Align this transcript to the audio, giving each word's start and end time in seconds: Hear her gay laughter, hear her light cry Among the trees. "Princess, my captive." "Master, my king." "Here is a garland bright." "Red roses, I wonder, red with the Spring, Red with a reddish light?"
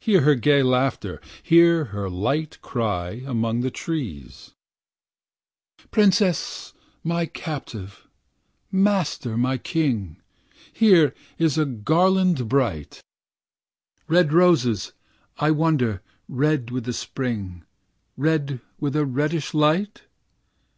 Hear 0.00 0.20
her 0.20 0.34
gay 0.34 0.62
laughter, 0.62 1.18
hear 1.42 1.86
her 1.96 2.10
light 2.10 2.60
cry 2.60 3.22
Among 3.24 3.62
the 3.62 3.70
trees. 3.70 4.52
"Princess, 5.90 6.74
my 7.02 7.24
captive." 7.24 8.06
"Master, 8.70 9.38
my 9.38 9.56
king." 9.56 10.18
"Here 10.74 11.14
is 11.38 11.56
a 11.56 11.64
garland 11.64 12.50
bright." 12.50 13.00
"Red 14.08 14.30
roses, 14.34 14.92
I 15.38 15.50
wonder, 15.52 16.02
red 16.28 16.70
with 16.70 16.84
the 16.84 16.92
Spring, 16.92 17.64
Red 18.14 18.60
with 18.78 18.94
a 18.94 19.06
reddish 19.06 19.54
light?" 19.54 20.02